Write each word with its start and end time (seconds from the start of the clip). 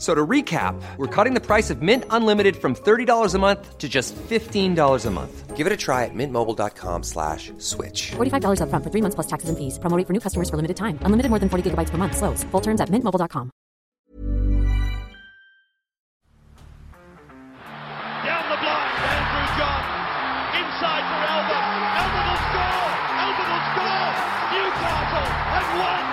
So 0.00 0.14
to 0.14 0.26
recap, 0.26 0.80
we're 0.96 1.14
cutting 1.14 1.34
the 1.34 1.44
price 1.44 1.68
of 1.68 1.82
Mint 1.82 2.04
Unlimited 2.08 2.56
from 2.56 2.74
$30 2.74 3.34
a 3.34 3.38
month 3.38 3.76
to 3.76 3.86
just 3.86 4.16
$15 4.16 5.06
a 5.06 5.10
month. 5.10 5.56
Give 5.56 5.66
it 5.66 5.72
a 5.74 5.76
try 5.76 6.06
at 6.06 6.14
mintmobile.com 6.14 7.02
slash 7.02 7.52
switch. 7.58 8.12
$45 8.16 8.60
upfront 8.64 8.82
for 8.82 8.88
three 8.90 9.02
months 9.02 9.14
plus 9.14 9.26
taxes 9.26 9.50
and 9.50 9.58
fees. 9.58 9.78
Promo 9.78 9.98
rate 9.98 10.06
for 10.06 10.14
new 10.14 10.20
customers 10.20 10.48
for 10.48 10.56
limited 10.56 10.78
time. 10.78 10.98
Unlimited 11.02 11.28
more 11.28 11.38
than 11.38 11.50
40 11.50 11.70
gigabytes 11.70 11.90
per 11.90 11.98
month. 11.98 12.16
Slows. 12.16 12.44
Full 12.44 12.62
terms 12.62 12.80
at 12.80 12.88
mintmobile.com. 12.88 13.50
Down 18.24 18.44
the 18.48 18.56
blind, 18.56 18.96
Andrew 19.04 19.46
John. 19.60 19.84
Inside 20.64 21.04
for 21.12 21.20
Albert. 21.28 21.66
Albert 22.00 22.24
will 22.24 22.40
score. 22.48 22.88
Albert 23.20 23.48
will 23.52 23.64
score. 23.68 24.12
Newcastle 24.48 25.28
have 25.52 25.68
won. 25.76 26.09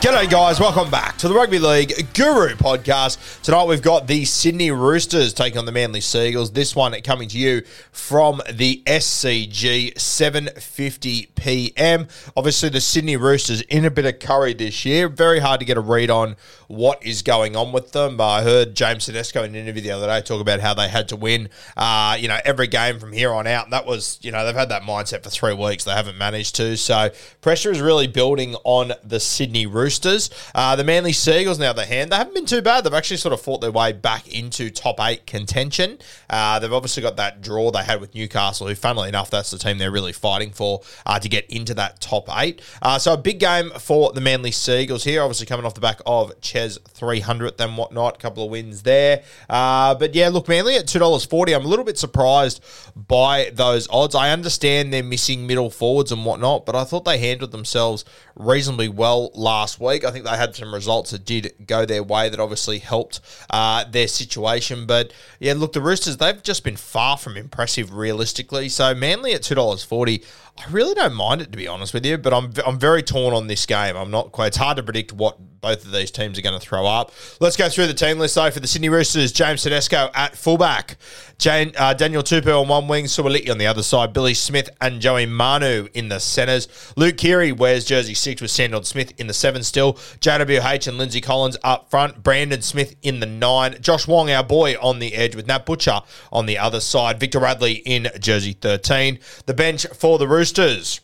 G'day, 0.00 0.30
guys. 0.30 0.60
Welcome 0.60 0.92
back 0.92 1.18
to 1.18 1.26
the 1.26 1.34
Rugby 1.34 1.58
League 1.58 1.92
Guru 2.14 2.54
podcast. 2.54 3.17
Tonight 3.48 3.64
we've 3.64 3.80
got 3.80 4.06
the 4.06 4.26
Sydney 4.26 4.70
Roosters 4.70 5.32
taking 5.32 5.58
on 5.58 5.64
the 5.64 5.72
Manly 5.72 6.02
Seagulls. 6.02 6.52
This 6.52 6.76
one 6.76 6.92
coming 7.00 7.30
to 7.30 7.38
you 7.38 7.62
from 7.90 8.42
the 8.52 8.82
SCG 8.84 9.94
7:50 9.94 11.28
p.m. 11.34 12.08
Obviously, 12.36 12.68
the 12.68 12.82
Sydney 12.82 13.16
Roosters 13.16 13.62
in 13.62 13.86
a 13.86 13.90
bit 13.90 14.04
of 14.04 14.18
curry 14.18 14.52
this 14.52 14.84
year. 14.84 15.08
Very 15.08 15.38
hard 15.38 15.60
to 15.60 15.64
get 15.64 15.78
a 15.78 15.80
read 15.80 16.10
on 16.10 16.36
what 16.66 17.02
is 17.02 17.22
going 17.22 17.56
on 17.56 17.72
with 17.72 17.92
them. 17.92 18.20
I 18.20 18.42
heard 18.42 18.74
James 18.74 19.06
Tedesco 19.06 19.42
in 19.42 19.54
an 19.54 19.56
interview 19.56 19.80
the 19.80 19.92
other 19.92 20.06
day 20.06 20.20
talk 20.20 20.42
about 20.42 20.60
how 20.60 20.74
they 20.74 20.88
had 20.88 21.08
to 21.08 21.16
win, 21.16 21.48
uh, 21.78 22.18
you 22.20 22.28
know, 22.28 22.38
every 22.44 22.66
game 22.66 23.00
from 23.00 23.12
here 23.12 23.32
on 23.32 23.46
out. 23.46 23.64
And 23.64 23.72
that 23.72 23.86
was, 23.86 24.18
you 24.20 24.30
know, 24.30 24.44
they've 24.44 24.54
had 24.54 24.68
that 24.68 24.82
mindset 24.82 25.22
for 25.22 25.30
three 25.30 25.54
weeks. 25.54 25.84
They 25.84 25.92
haven't 25.92 26.18
managed 26.18 26.54
to. 26.56 26.76
So 26.76 27.08
pressure 27.40 27.70
is 27.70 27.80
really 27.80 28.08
building 28.08 28.56
on 28.64 28.92
the 29.02 29.20
Sydney 29.20 29.64
Roosters. 29.66 30.28
Uh, 30.54 30.76
the 30.76 30.84
Manly 30.84 31.12
Seagulls, 31.12 31.58
now 31.58 31.72
the 31.72 31.82
other 31.82 31.86
hand, 31.86 32.12
they 32.12 32.16
haven't 32.16 32.34
been 32.34 32.44
too 32.44 32.60
bad. 32.60 32.84
They've 32.84 32.92
actually 32.92 33.16
sort 33.16 33.32
of 33.32 33.37
fought 33.38 33.60
their 33.60 33.72
way 33.72 33.92
back 33.92 34.28
into 34.28 34.70
top 34.70 35.00
eight 35.00 35.26
contention. 35.26 35.98
Uh, 36.28 36.58
they've 36.58 36.72
obviously 36.72 37.02
got 37.02 37.16
that 37.16 37.40
draw 37.40 37.70
they 37.70 37.82
had 37.82 38.00
with 38.00 38.14
Newcastle, 38.14 38.68
who, 38.68 38.74
funnily 38.74 39.08
enough, 39.08 39.30
that's 39.30 39.50
the 39.50 39.58
team 39.58 39.78
they're 39.78 39.90
really 39.90 40.12
fighting 40.12 40.50
for 40.50 40.82
uh, 41.06 41.18
to 41.18 41.28
get 41.28 41.46
into 41.50 41.74
that 41.74 42.00
top 42.00 42.28
eight. 42.38 42.60
Uh, 42.82 42.98
so 42.98 43.14
a 43.14 43.16
big 43.16 43.38
game 43.38 43.70
for 43.78 44.12
the 44.12 44.20
Manly 44.20 44.50
Seagulls 44.50 45.04
here, 45.04 45.22
obviously 45.22 45.46
coming 45.46 45.64
off 45.64 45.74
the 45.74 45.80
back 45.80 46.00
of 46.04 46.38
Ches 46.40 46.78
300th 46.78 47.60
and 47.60 47.76
whatnot, 47.76 48.16
a 48.16 48.18
couple 48.18 48.44
of 48.44 48.50
wins 48.50 48.82
there. 48.82 49.22
Uh, 49.48 49.94
but 49.94 50.14
yeah, 50.14 50.28
look, 50.28 50.48
Manly 50.48 50.76
at 50.76 50.86
$2.40, 50.86 51.54
I'm 51.54 51.64
a 51.64 51.68
little 51.68 51.84
bit 51.84 51.98
surprised 51.98 52.62
by 52.94 53.50
those 53.54 53.88
odds. 53.90 54.14
I 54.14 54.30
understand 54.30 54.92
they're 54.92 55.02
missing 55.02 55.46
middle 55.46 55.70
forwards 55.70 56.12
and 56.12 56.24
whatnot, 56.24 56.66
but 56.66 56.74
I 56.74 56.84
thought 56.84 57.04
they 57.04 57.18
handled 57.18 57.52
themselves 57.52 58.04
reasonably 58.34 58.88
well 58.88 59.30
last 59.34 59.80
week. 59.80 60.04
I 60.04 60.10
think 60.10 60.24
they 60.24 60.36
had 60.36 60.54
some 60.54 60.72
results 60.72 61.10
that 61.10 61.24
did 61.24 61.54
go 61.66 61.84
their 61.84 62.02
way 62.02 62.28
that 62.28 62.40
obviously 62.40 62.78
helped 62.78 63.20
uh, 63.50 63.84
their 63.84 64.08
situation. 64.08 64.86
But 64.86 65.12
yeah, 65.38 65.54
look, 65.54 65.72
the 65.72 65.80
Roosters, 65.80 66.16
they've 66.16 66.42
just 66.42 66.64
been 66.64 66.76
far 66.76 67.16
from 67.16 67.36
impressive 67.36 67.92
realistically. 67.92 68.68
So 68.68 68.94
Manly 68.94 69.32
at 69.34 69.42
$2.40, 69.42 70.24
I 70.58 70.70
really 70.70 70.94
don't 70.94 71.14
mind 71.14 71.40
it 71.40 71.52
to 71.52 71.58
be 71.58 71.68
honest 71.68 71.94
with 71.94 72.04
you, 72.04 72.18
but 72.18 72.34
I'm 72.34 72.52
I'm 72.66 72.78
very 72.78 73.02
torn 73.02 73.34
on 73.34 73.46
this 73.46 73.64
game. 73.64 73.96
I'm 73.96 74.10
not 74.10 74.32
quite. 74.32 74.48
It's 74.48 74.56
hard 74.56 74.76
to 74.78 74.82
predict 74.82 75.12
what 75.12 75.38
both 75.60 75.84
of 75.84 75.92
these 75.92 76.10
teams 76.10 76.38
are 76.38 76.42
going 76.42 76.58
to 76.58 76.64
throw 76.64 76.86
up. 76.86 77.12
Let's 77.40 77.56
go 77.56 77.68
through 77.68 77.86
the 77.86 77.94
team 77.94 78.18
list 78.18 78.34
though 78.34 78.50
for 78.50 78.60
the 78.60 78.66
Sydney 78.66 78.88
Roosters. 78.88 79.32
James 79.32 79.62
Tedesco 79.62 80.10
at 80.14 80.36
fullback, 80.36 80.96
Jane, 81.38 81.72
uh, 81.76 81.94
Daniel 81.94 82.22
Tupou 82.22 82.60
on 82.60 82.68
one 82.68 82.88
wing, 82.88 83.04
Suoliti 83.04 83.50
on 83.50 83.58
the 83.58 83.66
other 83.66 83.82
side, 83.82 84.12
Billy 84.12 84.34
Smith 84.34 84.68
and 84.80 85.00
Joey 85.00 85.26
Manu 85.26 85.88
in 85.94 86.08
the 86.08 86.18
centres. 86.18 86.68
Luke 86.96 87.16
Keary 87.16 87.52
wears 87.52 87.84
jersey 87.84 88.14
six 88.14 88.42
with 88.42 88.50
Sandon 88.50 88.84
Smith 88.84 89.12
in 89.18 89.26
the 89.26 89.34
seven 89.34 89.62
still. 89.62 89.94
JWH 89.94 90.88
and 90.88 90.98
Lindsay 90.98 91.20
Collins 91.20 91.56
up 91.62 91.90
front. 91.90 92.22
Brandon 92.22 92.62
Smith 92.62 92.96
in 93.02 93.20
the 93.20 93.26
nine. 93.26 93.80
Josh 93.80 94.06
Wong, 94.08 94.30
our 94.30 94.44
boy, 94.44 94.74
on 94.80 94.98
the 94.98 95.14
edge 95.14 95.36
with 95.36 95.46
Nat 95.46 95.66
Butcher 95.66 96.00
on 96.32 96.46
the 96.46 96.58
other 96.58 96.80
side. 96.80 97.20
Victor 97.20 97.38
Radley 97.38 97.74
in 97.84 98.08
jersey 98.18 98.52
13. 98.52 99.18
The 99.46 99.54
bench 99.54 99.86
for 99.94 100.18
the 100.18 100.26
Roosters. 100.26 100.47
Roosters. 100.48 101.00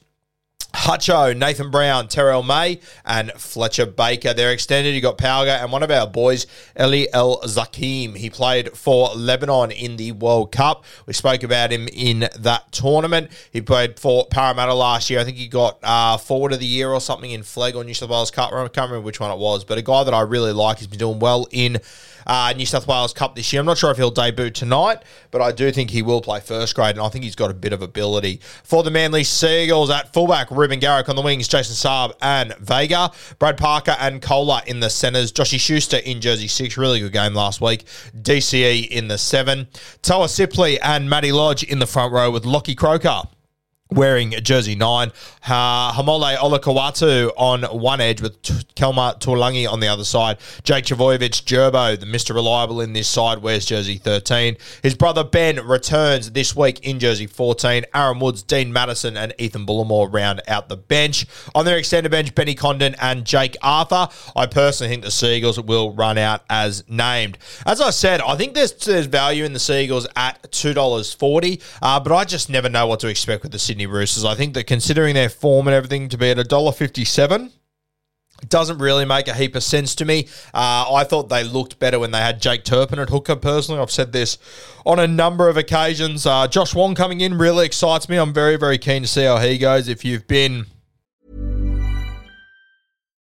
Hutcho, 0.74 1.36
Nathan 1.36 1.70
Brown, 1.70 2.08
Terrell 2.08 2.42
May, 2.42 2.80
and 3.04 3.30
Fletcher 3.32 3.86
Baker. 3.86 4.34
They're 4.34 4.50
extended. 4.50 4.94
You 4.94 5.00
got 5.00 5.16
Pauga 5.16 5.62
and 5.62 5.70
one 5.70 5.82
of 5.82 5.90
our 5.90 6.06
boys, 6.06 6.46
Elie 6.74 7.10
El-Zakhem. 7.12 8.16
He 8.16 8.28
played 8.28 8.76
for 8.76 9.08
Lebanon 9.14 9.70
in 9.70 9.96
the 9.96 10.12
World 10.12 10.52
Cup. 10.52 10.84
We 11.06 11.12
spoke 11.12 11.42
about 11.44 11.72
him 11.72 11.88
in 11.92 12.28
that 12.38 12.72
tournament. 12.72 13.30
He 13.52 13.60
played 13.60 13.98
for 13.98 14.26
Parramatta 14.26 14.74
last 14.74 15.08
year. 15.10 15.20
I 15.20 15.24
think 15.24 15.36
he 15.36 15.46
got 15.46 15.78
uh, 15.82 16.16
forward 16.16 16.52
of 16.52 16.58
the 16.58 16.66
year 16.66 16.90
or 16.90 17.00
something 17.00 17.30
in 17.30 17.42
Flegg 17.42 17.76
or 17.76 17.84
New 17.84 17.94
South 17.94 18.10
Wales 18.10 18.30
Cup. 18.30 18.52
I 18.52 18.68
can't 18.68 18.90
remember 18.90 19.00
which 19.00 19.20
one 19.20 19.30
it 19.30 19.38
was, 19.38 19.64
but 19.64 19.78
a 19.78 19.82
guy 19.82 20.02
that 20.04 20.12
I 20.12 20.22
really 20.22 20.52
like. 20.52 20.78
He's 20.78 20.88
been 20.88 20.98
doing 20.98 21.20
well 21.20 21.46
in 21.52 21.78
uh, 22.26 22.52
New 22.56 22.66
South 22.66 22.86
Wales 22.86 23.12
Cup 23.12 23.34
this 23.34 23.52
year. 23.52 23.60
I'm 23.60 23.66
not 23.66 23.78
sure 23.78 23.90
if 23.90 23.96
he'll 23.96 24.10
debut 24.10 24.50
tonight, 24.50 25.02
but 25.30 25.40
I 25.40 25.52
do 25.52 25.70
think 25.70 25.90
he 25.90 26.02
will 26.02 26.20
play 26.20 26.40
first 26.40 26.74
grade, 26.74 26.96
and 26.96 27.00
I 27.00 27.08
think 27.08 27.24
he's 27.24 27.36
got 27.36 27.50
a 27.50 27.54
bit 27.54 27.72
of 27.72 27.82
ability. 27.82 28.40
For 28.62 28.82
the 28.82 28.90
Manly 28.90 29.24
Seagulls 29.24 29.90
at 29.90 30.12
fullback, 30.12 30.50
Reuben 30.64 30.78
Garrick 30.78 31.10
on 31.10 31.14
the 31.16 31.20
wings, 31.20 31.46
Jason 31.46 31.74
Saab 31.74 32.14
and 32.22 32.56
Vega, 32.56 33.12
Brad 33.38 33.58
Parker 33.58 33.94
and 34.00 34.22
Koula 34.22 34.62
in 34.66 34.80
the 34.80 34.88
centres, 34.88 35.30
Joshy 35.30 35.60
Schuster 35.60 35.98
in 35.98 36.22
jersey 36.22 36.48
six, 36.48 36.78
really 36.78 37.00
good 37.00 37.12
game 37.12 37.34
last 37.34 37.60
week, 37.60 37.84
DCE 38.16 38.88
in 38.88 39.08
the 39.08 39.18
seven, 39.18 39.68
Toa 40.00 40.24
Sipley 40.24 40.78
and 40.82 41.10
Matty 41.10 41.32
Lodge 41.32 41.64
in 41.64 41.80
the 41.80 41.86
front 41.86 42.14
row 42.14 42.30
with 42.30 42.46
Lockie 42.46 42.74
Croker 42.74 43.24
wearing 43.94 44.32
jersey 44.42 44.74
nine. 44.74 45.10
Uh, 45.46 45.92
Hamole 45.92 46.36
Olakau'atu 46.36 47.30
on 47.36 47.62
one 47.64 48.00
edge 48.00 48.20
with 48.20 48.40
T- 48.42 48.54
Kelma 48.74 49.18
Tuilagi 49.20 49.70
on 49.70 49.80
the 49.80 49.88
other 49.88 50.04
side. 50.04 50.38
Jake 50.62 50.84
Trbojevic, 50.84 51.44
Gerbo, 51.44 51.98
the 51.98 52.06
Mr. 52.06 52.34
Reliable 52.34 52.80
in 52.80 52.92
this 52.92 53.08
side, 53.08 53.38
wears 53.38 53.64
jersey 53.66 53.98
13. 53.98 54.56
His 54.82 54.94
brother 54.94 55.22
Ben 55.22 55.64
returns 55.66 56.32
this 56.32 56.56
week 56.56 56.80
in 56.80 56.98
jersey 56.98 57.26
14. 57.26 57.84
Aaron 57.94 58.18
Woods, 58.18 58.42
Dean 58.42 58.72
Madison, 58.72 59.16
and 59.16 59.34
Ethan 59.38 59.66
Bullemor 59.66 60.12
round 60.12 60.42
out 60.48 60.68
the 60.68 60.76
bench. 60.76 61.26
On 61.54 61.64
their 61.64 61.76
extended 61.78 62.10
bench, 62.10 62.34
Benny 62.34 62.54
Condon 62.54 62.94
and 63.00 63.24
Jake 63.24 63.56
Arthur. 63.62 64.08
I 64.34 64.46
personally 64.46 64.90
think 64.90 65.04
the 65.04 65.10
Seagulls 65.10 65.60
will 65.60 65.92
run 65.92 66.18
out 66.18 66.42
as 66.50 66.84
named. 66.88 67.38
As 67.66 67.80
I 67.80 67.90
said, 67.90 68.20
I 68.20 68.36
think 68.36 68.54
there's, 68.54 68.72
there's 68.72 69.06
value 69.06 69.44
in 69.44 69.52
the 69.52 69.58
Seagulls 69.60 70.06
at 70.16 70.42
$2.40, 70.50 71.62
uh, 71.82 72.00
but 72.00 72.12
I 72.12 72.24
just 72.24 72.50
never 72.50 72.68
know 72.68 72.86
what 72.86 73.00
to 73.00 73.08
expect 73.08 73.42
with 73.42 73.52
the 73.52 73.58
Sydney 73.58 73.83
Roosters. 73.86 74.24
I 74.24 74.34
think 74.34 74.54
that 74.54 74.66
considering 74.66 75.14
their 75.14 75.28
form 75.28 75.66
and 75.66 75.74
everything 75.74 76.08
to 76.10 76.18
be 76.18 76.30
at 76.30 76.36
$1.57, 76.36 77.52
it 78.42 78.48
doesn't 78.48 78.78
really 78.78 79.04
make 79.04 79.28
a 79.28 79.34
heap 79.34 79.54
of 79.54 79.62
sense 79.62 79.94
to 79.94 80.04
me. 80.04 80.28
Uh, 80.52 80.92
I 80.92 81.04
thought 81.04 81.28
they 81.28 81.44
looked 81.44 81.78
better 81.78 81.98
when 81.98 82.10
they 82.10 82.18
had 82.18 82.42
Jake 82.42 82.64
Turpin 82.64 82.98
at 82.98 83.08
hooker. 83.08 83.36
Personally, 83.36 83.80
I've 83.80 83.90
said 83.90 84.12
this 84.12 84.38
on 84.84 84.98
a 84.98 85.06
number 85.06 85.48
of 85.48 85.56
occasions. 85.56 86.26
Uh, 86.26 86.46
Josh 86.48 86.74
Wong 86.74 86.94
coming 86.94 87.20
in 87.20 87.38
really 87.38 87.64
excites 87.64 88.08
me. 88.08 88.16
I'm 88.16 88.34
very, 88.34 88.56
very 88.56 88.76
keen 88.76 89.02
to 89.02 89.08
see 89.08 89.24
how 89.24 89.38
he 89.38 89.56
goes. 89.56 89.88
If 89.88 90.04
you've 90.04 90.26
been 90.26 90.66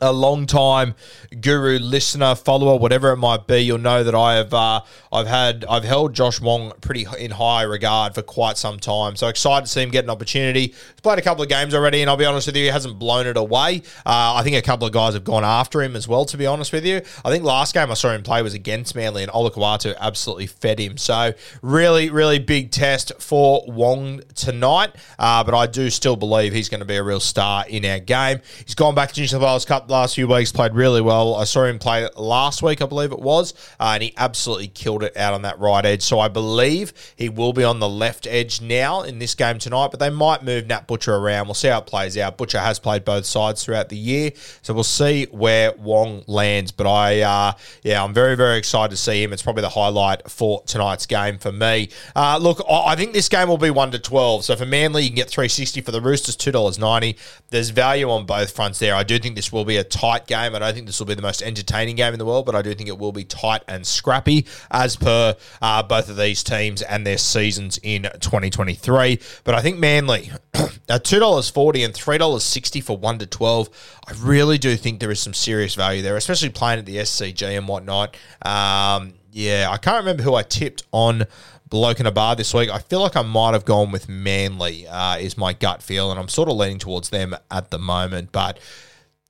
A 0.00 0.12
long 0.12 0.46
time 0.46 0.94
guru 1.40 1.78
listener 1.78 2.34
follower 2.34 2.78
whatever 2.78 3.12
it 3.12 3.16
might 3.16 3.46
be 3.46 3.58
you'll 3.60 3.78
know 3.78 4.02
that 4.02 4.14
I 4.14 4.36
have 4.36 4.52
uh, 4.54 4.80
I've 5.12 5.26
had 5.26 5.64
I've 5.68 5.84
held 5.84 6.14
Josh 6.14 6.40
Wong 6.40 6.72
pretty 6.80 7.06
in 7.18 7.30
high 7.30 7.62
regard 7.62 8.14
for 8.14 8.22
quite 8.22 8.56
some 8.56 8.78
time. 8.78 9.16
So 9.16 9.28
excited 9.28 9.66
to 9.66 9.70
see 9.70 9.82
him 9.82 9.90
get 9.90 10.04
an 10.04 10.10
opportunity. 10.10 10.68
He's 10.68 11.00
played 11.02 11.18
a 11.18 11.22
couple 11.22 11.42
of 11.42 11.48
games 11.48 11.74
already 11.74 12.00
and 12.00 12.10
I'll 12.10 12.16
be 12.16 12.24
honest 12.24 12.46
with 12.46 12.56
you 12.56 12.64
he 12.64 12.70
hasn't 12.70 12.98
blown 12.98 13.26
it 13.26 13.36
away. 13.36 13.82
Uh, 14.06 14.34
I 14.36 14.42
think 14.42 14.56
a 14.56 14.62
couple 14.62 14.86
of 14.86 14.92
guys 14.92 15.14
have 15.14 15.24
gone 15.24 15.44
after 15.44 15.82
him 15.82 15.96
as 15.96 16.08
well 16.08 16.24
to 16.26 16.36
be 16.36 16.46
honest 16.46 16.72
with 16.72 16.86
you. 16.86 17.02
I 17.24 17.30
think 17.30 17.44
last 17.44 17.74
game 17.74 17.90
I 17.90 17.94
saw 17.94 18.10
him 18.10 18.22
play 18.22 18.42
was 18.42 18.54
against 18.54 18.94
Manly 18.94 19.22
and 19.22 19.32
Olakau'atu 19.32 19.96
absolutely 19.98 20.46
fed 20.46 20.78
him. 20.78 20.96
So 20.96 21.32
really 21.62 22.10
really 22.10 22.38
big 22.38 22.70
test 22.70 23.12
for 23.18 23.64
Wong 23.66 24.22
tonight 24.34 24.94
uh, 25.18 25.44
but 25.44 25.54
I 25.54 25.66
do 25.66 25.90
still 25.90 26.16
believe 26.16 26.52
he's 26.52 26.68
going 26.68 26.80
to 26.80 26.86
be 26.86 26.96
a 26.96 27.02
real 27.02 27.20
star 27.20 27.64
in 27.68 27.84
our 27.84 27.98
game. 27.98 28.40
He's 28.64 28.74
gone 28.74 28.94
back 28.94 29.12
to 29.12 29.20
New 29.20 29.26
South 29.26 29.42
Wales 29.42 29.64
Cup 29.64 29.89
last 29.90 30.14
few 30.14 30.26
weeks, 30.28 30.52
played 30.52 30.74
really 30.74 31.00
well. 31.00 31.34
I 31.34 31.44
saw 31.44 31.64
him 31.64 31.78
play 31.78 32.08
last 32.16 32.62
week, 32.62 32.80
I 32.82 32.86
believe 32.86 33.12
it 33.12 33.20
was, 33.20 33.52
uh, 33.78 33.92
and 33.94 34.02
he 34.02 34.14
absolutely 34.16 34.68
killed 34.68 35.02
it 35.02 35.16
out 35.16 35.34
on 35.34 35.42
that 35.42 35.58
right 35.58 35.84
edge. 35.84 36.02
So 36.02 36.20
I 36.20 36.28
believe 36.28 36.92
he 37.16 37.28
will 37.28 37.52
be 37.52 37.64
on 37.64 37.80
the 37.80 37.88
left 37.88 38.26
edge 38.26 38.60
now 38.60 39.02
in 39.02 39.18
this 39.18 39.34
game 39.34 39.58
tonight, 39.58 39.90
but 39.90 40.00
they 40.00 40.10
might 40.10 40.42
move 40.42 40.66
Nat 40.66 40.86
Butcher 40.86 41.14
around. 41.14 41.46
We'll 41.46 41.54
see 41.54 41.68
how 41.68 41.78
it 41.78 41.86
plays 41.86 42.16
out. 42.16 42.38
Butcher 42.38 42.60
has 42.60 42.78
played 42.78 43.04
both 43.04 43.26
sides 43.26 43.64
throughout 43.64 43.88
the 43.88 43.96
year, 43.96 44.32
so 44.62 44.74
we'll 44.74 44.84
see 44.84 45.26
where 45.30 45.72
Wong 45.72 46.24
lands. 46.26 46.72
But 46.72 46.86
I, 46.86 47.20
uh, 47.20 47.52
yeah, 47.82 48.02
I'm 48.02 48.14
very, 48.14 48.36
very 48.36 48.58
excited 48.58 48.90
to 48.90 48.96
see 48.96 49.22
him. 49.22 49.32
It's 49.32 49.42
probably 49.42 49.62
the 49.62 49.68
highlight 49.70 50.30
for 50.30 50.62
tonight's 50.66 51.06
game 51.06 51.38
for 51.38 51.52
me. 51.52 51.88
Uh, 52.14 52.38
look, 52.40 52.64
I 52.68 52.96
think 52.96 53.12
this 53.12 53.28
game 53.28 53.48
will 53.48 53.58
be 53.58 53.70
1 53.70 53.90
to 53.92 53.98
12. 53.98 54.44
So 54.44 54.56
for 54.56 54.66
Manly, 54.66 55.02
you 55.02 55.08
can 55.08 55.16
get 55.16 55.28
360 55.28 55.80
for 55.80 55.90
the 55.90 56.00
Roosters, 56.00 56.36
$2.90. 56.36 57.16
There's 57.50 57.70
value 57.70 58.10
on 58.10 58.26
both 58.26 58.52
fronts 58.52 58.78
there. 58.78 58.94
I 58.94 59.02
do 59.02 59.18
think 59.18 59.36
this 59.36 59.52
will 59.52 59.64
be 59.64 59.76
a 59.76 59.79
tight 59.84 60.26
game. 60.26 60.54
I 60.54 60.58
don't 60.58 60.74
think 60.74 60.86
this 60.86 60.98
will 60.98 61.06
be 61.06 61.14
the 61.14 61.22
most 61.22 61.42
entertaining 61.42 61.96
game 61.96 62.12
in 62.12 62.18
the 62.18 62.24
world, 62.24 62.46
but 62.46 62.54
I 62.54 62.62
do 62.62 62.74
think 62.74 62.88
it 62.88 62.98
will 62.98 63.12
be 63.12 63.24
tight 63.24 63.62
and 63.68 63.86
scrappy 63.86 64.46
as 64.70 64.96
per 64.96 65.36
uh, 65.60 65.82
both 65.82 66.08
of 66.08 66.16
these 66.16 66.42
teams 66.42 66.82
and 66.82 67.06
their 67.06 67.18
seasons 67.18 67.78
in 67.82 68.02
2023. 68.20 69.20
But 69.44 69.54
I 69.54 69.62
think 69.62 69.78
Manly 69.78 70.30
at 70.54 71.04
$2.40 71.04 71.84
and 71.84 71.94
$3.60 71.94 72.82
for 72.82 72.96
1 72.96 73.18
to 73.18 73.26
12, 73.26 73.98
I 74.08 74.12
really 74.20 74.58
do 74.58 74.76
think 74.76 75.00
there 75.00 75.10
is 75.10 75.20
some 75.20 75.34
serious 75.34 75.74
value 75.74 76.02
there, 76.02 76.16
especially 76.16 76.50
playing 76.50 76.80
at 76.80 76.86
the 76.86 76.96
SCG 76.96 77.56
and 77.56 77.68
whatnot. 77.68 78.16
Um, 78.42 79.14
yeah, 79.32 79.68
I 79.70 79.76
can't 79.76 79.98
remember 79.98 80.22
who 80.22 80.34
I 80.34 80.42
tipped 80.42 80.82
on 80.92 81.26
bloke 81.70 82.00
in 82.00 82.06
a 82.06 82.10
bar 82.10 82.36
this 82.36 82.52
week. 82.52 82.68
I 82.68 82.80
feel 82.80 83.00
like 83.00 83.16
I 83.16 83.22
might 83.22 83.52
have 83.52 83.64
gone 83.64 83.92
with 83.92 84.08
Manly, 84.08 84.86
uh, 84.88 85.16
is 85.16 85.38
my 85.38 85.52
gut 85.52 85.82
feel, 85.82 86.10
and 86.10 86.18
I'm 86.18 86.28
sort 86.28 86.48
of 86.48 86.56
leaning 86.56 86.78
towards 86.78 87.10
them 87.10 87.34
at 87.50 87.70
the 87.70 87.78
moment. 87.78 88.32
But 88.32 88.58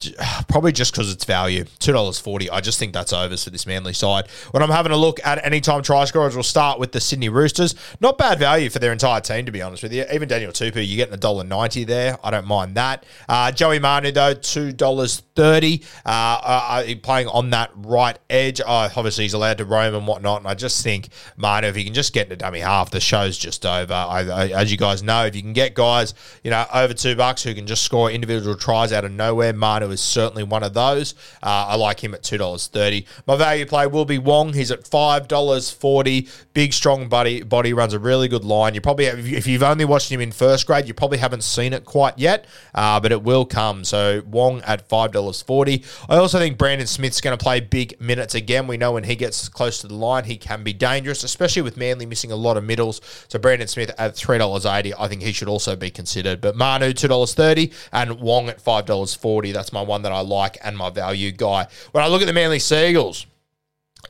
probably 0.49 0.73
just 0.73 0.93
because 0.93 1.13
it's 1.13 1.25
value. 1.25 1.65
$2.40. 1.65 2.49
I 2.51 2.61
just 2.61 2.79
think 2.79 2.93
that's 2.93 3.13
overs 3.13 3.45
for 3.45 3.51
this 3.51 3.67
Manly 3.67 3.93
side. 3.93 4.29
When 4.51 4.63
I'm 4.63 4.71
having 4.71 4.93
a 4.93 4.97
look 4.97 5.21
at 5.25 5.45
anytime 5.45 5.83
try 5.83 6.05
scorers, 6.05 6.35
we'll 6.35 6.43
start 6.43 6.79
with 6.79 6.93
the 6.93 7.01
Sydney 7.01 7.29
Roosters. 7.29 7.75
Not 8.01 8.17
bad 8.17 8.39
value 8.39 8.71
for 8.71 8.79
their 8.79 8.93
entire 8.93 9.21
team, 9.21 9.47
to 9.47 9.53
be 9.53 9.61
honest 9.61 9.83
with 9.83 9.93
you. 9.93 10.05
Even 10.13 10.29
Daniel 10.29 10.53
Tupou, 10.53 10.77
you're 10.77 10.97
getting 10.97 11.19
$1.90 11.19 11.87
there. 11.87 12.19
I 12.25 12.31
don't 12.31 12.47
mind 12.47 12.77
that. 12.77 13.05
Uh, 13.29 13.53
Joey 13.53 13.79
Manu, 13.79 14.11
though, 14.13 14.35
$2.30. 14.35 15.85
Uh, 16.05 16.09
uh, 16.09 16.95
playing 17.03 17.29
on 17.29 17.51
that 17.51 17.71
right 17.75 18.19
edge. 18.31 18.61
Uh, 18.61 18.89
obviously, 18.97 19.25
he's 19.25 19.35
allowed 19.35 19.59
to 19.59 19.65
roam 19.65 19.95
and 19.95 20.07
whatnot. 20.07 20.41
And 20.41 20.49
I 20.49 20.55
just 20.55 20.83
think 20.83 21.11
Manu, 21.37 21.69
if 21.69 21.77
he 21.77 21.85
can 21.85 21.95
just 21.95 22.15
get 22.15 22.25
into 22.25 22.37
dummy 22.37 22.61
half, 22.61 22.91
the 22.91 23.01
show's 23.01 23.37
just 23.37 23.67
over. 23.67 23.93
I, 23.93 24.21
I, 24.21 24.49
as 24.49 24.73
you 24.73 24.79
guys 24.79 25.03
know, 25.03 25.27
if 25.27 25.37
you 25.37 25.43
can 25.43 25.53
get 25.53 25.75
guys, 25.75 26.15
you 26.43 26.51
know, 26.51 26.65
over 26.73 26.95
two 26.95 27.17
bucks 27.17 27.43
who 27.43 27.55
can 27.55 27.67
just 27.67 27.83
score 27.83 28.11
individual 28.11 28.57
tries 28.57 28.93
out 28.93 29.05
of 29.05 29.13
nowhere, 29.13 29.53
Manu 29.53 29.90
is 29.91 30.01
certainly 30.01 30.43
one 30.43 30.63
of 30.63 30.75
those. 30.75 31.15
Uh, 31.43 31.67
I 31.69 31.77
like 31.77 32.03
him 32.03 32.15
at 32.15 32.23
$2.30. 32.23 33.05
My 33.27 33.37
value 33.37 33.67
play 33.67 33.87
will 33.87 34.05
be 34.05 34.19
Wong. 34.19 34.53
He's 34.53 34.71
at 34.71 34.85
$5.40. 34.85 36.31
Big, 36.53 36.73
strong 36.73 37.09
body, 37.09 37.43
body 37.43 37.73
runs 37.73 37.95
a 37.95 37.99
really 37.99 38.29
good 38.29 38.45
line. 38.45 38.75
You 38.75 38.81
probably, 38.81 39.07
have, 39.07 39.19
if 39.19 39.47
you've 39.47 39.63
only 39.63 39.85
watched 39.85 40.11
him 40.11 40.21
in 40.21 40.33
first 40.33 40.67
grade, 40.67 40.87
you 40.87 40.95
probably 40.95 41.19
haven't 41.19 41.45
seen 41.45 41.73
it 41.73 41.85
quite 41.85 42.19
yet, 42.19 42.47
uh, 42.75 43.01
but 43.01 43.13
it 43.13 43.23
will 43.23 43.45
come. 43.45 43.85
So 43.85 44.23
Wong 44.27 44.63
at 44.63 44.89
$5.40. 44.89 46.07
I 46.09 46.17
also 46.17 46.39
think 46.39 46.59
Brandon 46.59 46.87
Smith's 46.87 47.21
going 47.21 47.37
to 47.37 47.43
play 47.43 47.61
big 47.61 48.01
minutes 48.01 48.35
again. 48.35 48.67
We 48.67 48.77
know 48.77 48.93
when 48.93 49.05
he 49.05 49.17
gets 49.17 49.49
close 49.49 49.81
to 49.81 49.89
the 49.89 49.95
line, 49.95 50.25
he 50.25 50.37
can 50.37 50.63
be 50.63 50.73
dangerous, 50.73 51.25
especially 51.25 51.63
with 51.63 51.77
Manly 51.77 52.07
missing 52.07 52.33
a 52.33 52.37
lot 52.37 52.57
of 52.57 52.65
middles. 52.65 53.01
So 53.29 53.39
Brandon 53.39 53.69
Smith 53.69 53.91
at 53.99 54.15
$3.80, 54.15 54.95
I 54.99 55.09
think 55.09 55.23
he 55.23 55.33
should 55.33 55.49
also 55.49 55.77
be 55.77 55.91
considered. 55.91 56.41
But 56.41 56.57
Manu, 56.57 56.93
$2.30, 56.93 57.73
and 57.93 58.21
Wong 58.21 58.49
at 58.49 58.63
$5.40. 58.63 59.53
That's 59.53 59.73
my 59.73 59.80
one 59.83 60.03
that 60.03 60.13
I 60.13 60.21
like 60.21 60.59
and 60.63 60.77
my 60.77 60.91
value 60.91 61.33
guy. 61.33 61.67
When 61.93 62.05
I 62.05 62.09
look 62.09 62.23
at 62.23 62.27
the 62.27 62.33
Manly 62.33 62.59
Seagulls, 62.59 63.27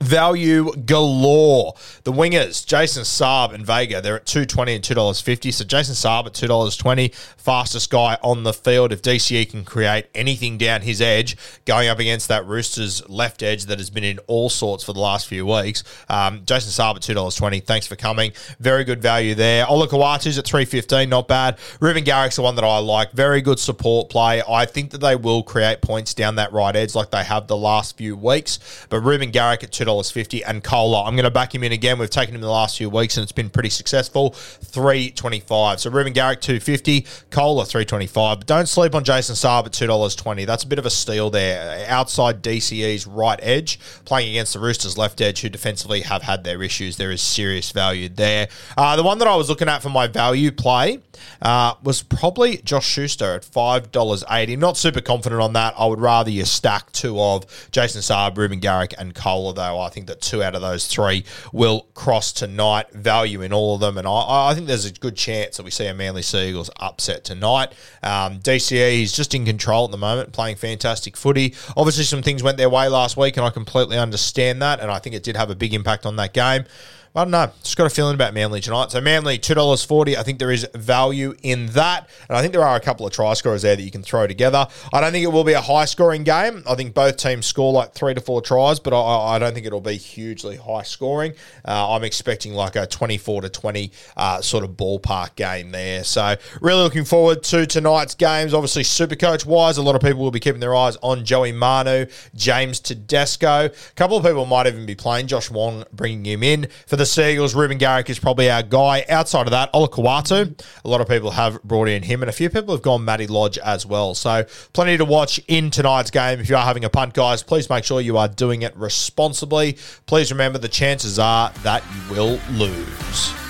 Value 0.00 0.72
galore. 0.86 1.74
The 2.04 2.12
wingers, 2.12 2.64
Jason 2.66 3.02
Saab 3.02 3.52
and 3.52 3.66
Vega, 3.66 4.00
they're 4.00 4.16
at 4.16 4.24
two 4.24 4.46
twenty 4.46 4.74
and 4.74 4.82
two 4.82 4.94
dollars 4.94 5.20
fifty. 5.20 5.50
So 5.50 5.62
Jason 5.64 5.94
Saab 5.94 6.26
at 6.26 6.32
two 6.32 6.46
dollars 6.46 6.76
twenty, 6.76 7.08
fastest 7.36 7.90
guy 7.90 8.16
on 8.22 8.42
the 8.42 8.54
field. 8.54 8.92
If 8.92 9.02
DCE 9.02 9.50
can 9.50 9.62
create 9.62 10.06
anything 10.14 10.56
down 10.56 10.80
his 10.80 11.02
edge, 11.02 11.36
going 11.66 11.88
up 11.88 11.98
against 11.98 12.28
that 12.28 12.46
Roosters 12.46 13.06
left 13.10 13.42
edge 13.42 13.66
that 13.66 13.78
has 13.78 13.90
been 13.90 14.04
in 14.04 14.18
all 14.26 14.48
sorts 14.48 14.84
for 14.84 14.94
the 14.94 15.00
last 15.00 15.26
few 15.26 15.44
weeks, 15.44 15.84
um, 16.08 16.42
Jason 16.46 16.70
Saab 16.70 16.96
at 16.96 17.02
two 17.02 17.12
dollars 17.12 17.34
twenty. 17.34 17.60
Thanks 17.60 17.86
for 17.86 17.96
coming. 17.96 18.32
Very 18.58 18.84
good 18.84 19.02
value 19.02 19.34
there. 19.34 19.66
Olakau'atu's 19.66 20.38
at 20.38 20.46
three 20.46 20.64
fifteen, 20.64 21.10
not 21.10 21.28
bad. 21.28 21.58
Reuben 21.78 22.04
Garrick's 22.04 22.36
the 22.36 22.42
one 22.42 22.54
that 22.54 22.64
I 22.64 22.78
like. 22.78 23.12
Very 23.12 23.42
good 23.42 23.58
support 23.58 24.08
play. 24.08 24.42
I 24.48 24.64
think 24.64 24.92
that 24.92 24.98
they 25.02 25.16
will 25.16 25.42
create 25.42 25.82
points 25.82 26.14
down 26.14 26.36
that 26.36 26.54
right 26.54 26.74
edge 26.74 26.94
like 26.94 27.10
they 27.10 27.24
have 27.24 27.48
the 27.48 27.56
last 27.56 27.98
few 27.98 28.16
weeks. 28.16 28.86
But 28.88 29.00
Reuben 29.00 29.30
Garrick 29.30 29.62
at 29.62 29.72
two 29.84 29.90
$2.50. 29.90 30.42
And 30.46 30.62
Koula, 30.62 31.04
I'm 31.04 31.14
going 31.14 31.24
to 31.24 31.30
back 31.30 31.54
him 31.54 31.64
in 31.64 31.72
again. 31.72 31.98
We've 31.98 32.10
taken 32.10 32.34
him 32.34 32.40
the 32.40 32.50
last 32.50 32.78
few 32.78 32.90
weeks 32.90 33.16
and 33.16 33.22
it's 33.22 33.32
been 33.32 33.50
pretty 33.50 33.70
successful. 33.70 34.30
325 34.30 35.80
So 35.80 35.90
Reuben 35.90 36.12
Garrick, 36.12 36.40
250 36.40 37.06
Koula, 37.30 37.64
325 37.66 38.38
But 38.38 38.46
don't 38.46 38.68
sleep 38.68 38.94
on 38.94 39.04
Jason 39.04 39.34
Saab 39.34 39.66
at 39.66 39.72
$2.20. 39.72 40.46
That's 40.46 40.64
a 40.64 40.66
bit 40.66 40.78
of 40.78 40.86
a 40.86 40.90
steal 40.90 41.30
there. 41.30 41.84
Outside 41.88 42.42
DCE's 42.42 43.06
right 43.06 43.38
edge, 43.42 43.78
playing 44.04 44.30
against 44.30 44.52
the 44.52 44.60
Roosters 44.60 44.96
left 44.96 45.20
edge, 45.20 45.40
who 45.40 45.48
defensively 45.48 46.02
have 46.02 46.22
had 46.22 46.44
their 46.44 46.62
issues. 46.62 46.96
There 46.96 47.10
is 47.10 47.22
serious 47.22 47.70
value 47.70 48.08
there. 48.08 48.48
Uh, 48.76 48.96
the 48.96 49.02
one 49.02 49.18
that 49.18 49.28
I 49.28 49.36
was 49.36 49.48
looking 49.48 49.68
at 49.68 49.82
for 49.82 49.90
my 49.90 50.06
value 50.06 50.52
play 50.52 51.00
uh, 51.42 51.74
was 51.82 52.02
probably 52.02 52.58
Josh 52.58 52.86
Schuster 52.86 53.34
at 53.34 53.42
$5.80. 53.42 54.58
Not 54.58 54.76
super 54.76 55.00
confident 55.00 55.40
on 55.40 55.52
that. 55.54 55.74
I 55.76 55.86
would 55.86 56.00
rather 56.00 56.30
you 56.30 56.44
stack 56.44 56.92
two 56.92 57.20
of 57.20 57.44
Jason 57.70 58.00
Saab, 58.00 58.36
Reuben 58.36 58.60
Garrick, 58.60 58.94
and 58.98 59.14
Koula, 59.14 59.54
though. 59.54 59.69
I 59.78 59.88
think 59.88 60.06
that 60.06 60.20
two 60.20 60.42
out 60.42 60.54
of 60.54 60.62
those 60.62 60.86
three 60.86 61.24
will 61.52 61.82
cross 61.94 62.32
tonight. 62.32 62.90
Value 62.92 63.42
in 63.42 63.52
all 63.52 63.74
of 63.74 63.80
them, 63.80 63.98
and 63.98 64.06
I, 64.06 64.50
I 64.50 64.54
think 64.54 64.66
there's 64.66 64.84
a 64.84 64.92
good 64.92 65.16
chance 65.16 65.56
that 65.56 65.62
we 65.62 65.70
see 65.70 65.86
a 65.86 65.94
Manly 65.94 66.22
Seagulls 66.22 66.70
upset 66.78 67.24
tonight. 67.24 67.72
Um, 68.02 68.40
DCE 68.40 69.02
is 69.02 69.12
just 69.12 69.34
in 69.34 69.44
control 69.44 69.84
at 69.84 69.90
the 69.90 69.98
moment, 69.98 70.32
playing 70.32 70.56
fantastic 70.56 71.16
footy. 71.16 71.54
Obviously, 71.76 72.04
some 72.04 72.22
things 72.22 72.42
went 72.42 72.58
their 72.58 72.70
way 72.70 72.88
last 72.88 73.16
week, 73.16 73.36
and 73.36 73.46
I 73.46 73.50
completely 73.50 73.98
understand 73.98 74.62
that, 74.62 74.80
and 74.80 74.90
I 74.90 74.98
think 74.98 75.14
it 75.14 75.22
did 75.22 75.36
have 75.36 75.50
a 75.50 75.54
big 75.54 75.74
impact 75.74 76.06
on 76.06 76.16
that 76.16 76.32
game. 76.32 76.64
I 77.12 77.24
don't 77.24 77.32
know. 77.32 77.50
Just 77.64 77.76
got 77.76 77.88
a 77.88 77.90
feeling 77.90 78.14
about 78.14 78.34
Manly 78.34 78.60
tonight. 78.60 78.92
So 78.92 79.00
Manly, 79.00 79.36
two 79.36 79.54
dollars 79.54 79.82
forty. 79.82 80.16
I 80.16 80.22
think 80.22 80.38
there 80.38 80.52
is 80.52 80.64
value 80.74 81.34
in 81.42 81.66
that, 81.68 82.08
and 82.28 82.38
I 82.38 82.40
think 82.40 82.52
there 82.52 82.62
are 82.62 82.76
a 82.76 82.80
couple 82.80 83.04
of 83.04 83.12
try 83.12 83.34
scorers 83.34 83.62
there 83.62 83.74
that 83.74 83.82
you 83.82 83.90
can 83.90 84.04
throw 84.04 84.28
together. 84.28 84.68
I 84.92 85.00
don't 85.00 85.10
think 85.10 85.24
it 85.24 85.32
will 85.32 85.42
be 85.42 85.54
a 85.54 85.60
high 85.60 85.86
scoring 85.86 86.22
game. 86.22 86.62
I 86.68 86.76
think 86.76 86.94
both 86.94 87.16
teams 87.16 87.46
score 87.46 87.72
like 87.72 87.94
three 87.94 88.14
to 88.14 88.20
four 88.20 88.40
tries, 88.42 88.78
but 88.78 88.92
I, 88.92 89.34
I 89.34 89.38
don't 89.40 89.54
think 89.54 89.66
it'll 89.66 89.80
be 89.80 89.96
hugely 89.96 90.56
high 90.56 90.84
scoring. 90.84 91.32
Uh, 91.66 91.94
I'm 91.94 92.04
expecting 92.04 92.54
like 92.54 92.76
a 92.76 92.86
twenty 92.86 93.18
four 93.18 93.42
to 93.42 93.48
twenty 93.48 93.90
uh, 94.16 94.40
sort 94.40 94.62
of 94.62 94.76
ballpark 94.76 95.34
game 95.34 95.72
there. 95.72 96.04
So 96.04 96.36
really 96.60 96.84
looking 96.84 97.04
forward 97.04 97.42
to 97.42 97.66
tonight's 97.66 98.14
games. 98.14 98.54
Obviously, 98.54 98.84
super 98.84 99.16
coach 99.16 99.44
wise, 99.44 99.78
a 99.78 99.82
lot 99.82 99.96
of 99.96 100.00
people 100.00 100.22
will 100.22 100.30
be 100.30 100.38
keeping 100.38 100.60
their 100.60 100.76
eyes 100.76 100.96
on 101.02 101.24
Joey 101.24 101.50
Manu, 101.50 102.06
James 102.36 102.78
Tedesco. 102.78 103.64
A 103.64 103.70
couple 103.96 104.16
of 104.16 104.22
people 104.22 104.46
might 104.46 104.68
even 104.68 104.86
be 104.86 104.94
playing 104.94 105.26
Josh 105.26 105.50
Wong, 105.50 105.82
bringing 105.92 106.24
him 106.24 106.44
in 106.44 106.68
for 106.86 106.99
the 107.00 107.06
Seagulls, 107.06 107.54
Reuben 107.54 107.78
Garrick 107.78 108.10
is 108.10 108.18
probably 108.18 108.50
our 108.50 108.62
guy. 108.62 109.06
Outside 109.08 109.46
of 109.46 109.52
that, 109.52 109.72
Olakau'atu, 109.72 110.62
a 110.84 110.88
lot 110.88 111.00
of 111.00 111.08
people 111.08 111.30
have 111.30 111.62
brought 111.62 111.88
in 111.88 112.02
him, 112.02 112.22
and 112.22 112.28
a 112.28 112.32
few 112.32 112.50
people 112.50 112.74
have 112.74 112.82
gone 112.82 113.06
Matty 113.06 113.26
Lodge 113.26 113.56
as 113.56 113.86
well. 113.86 114.14
So 114.14 114.44
plenty 114.74 114.98
to 114.98 115.06
watch 115.06 115.40
in 115.48 115.70
tonight's 115.70 116.10
game. 116.10 116.40
If 116.40 116.50
you 116.50 116.56
are 116.56 116.64
having 116.64 116.84
a 116.84 116.90
punt, 116.90 117.14
guys, 117.14 117.42
please 117.42 117.70
make 117.70 117.84
sure 117.84 118.02
you 118.02 118.18
are 118.18 118.28
doing 118.28 118.60
it 118.60 118.76
responsibly. 118.76 119.78
Please 120.04 120.30
remember 120.30 120.58
the 120.58 120.68
chances 120.68 121.18
are 121.18 121.50
that 121.62 121.82
you 121.90 122.14
will 122.14 122.38
lose. 122.50 123.49